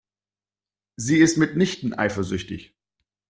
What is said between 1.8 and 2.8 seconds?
eifersüchtig.